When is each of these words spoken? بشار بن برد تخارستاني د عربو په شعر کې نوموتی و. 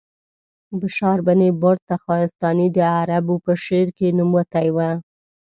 بشار 0.81 1.19
بن 1.27 1.41
برد 1.61 1.79
تخارستاني 1.91 2.67
د 2.77 2.79
عربو 2.99 3.35
په 3.45 3.51
شعر 3.63 3.87
کې 3.97 4.07
نوموتی 4.19 4.67
و. 4.75 4.77